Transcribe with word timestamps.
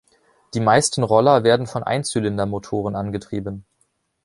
Die 0.55 0.59
meisten 0.59 1.03
Roller 1.03 1.43
werden 1.43 1.67
von 1.67 1.83
Einzylindermotoren 1.83 2.95
angetrieben. 2.95 3.67